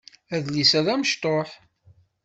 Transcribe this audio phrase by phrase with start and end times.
[0.35, 1.49] Adlis-a d amecṭuḥ.